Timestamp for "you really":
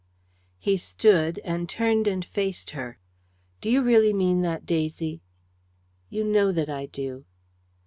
3.69-4.13